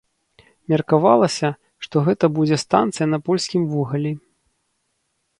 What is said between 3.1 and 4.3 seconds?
на польскім вугалі.